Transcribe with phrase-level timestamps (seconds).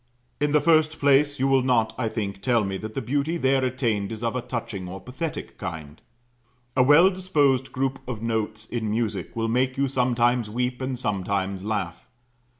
[0.39, 3.63] In the first place you will not, I think, tell me that the beauty there
[3.63, 6.01] attained is of a touching or pathetic kind.
[6.75, 11.63] A well disposed group of notes in music will make you sometimes weep and sometimes
[11.63, 12.07] laugh.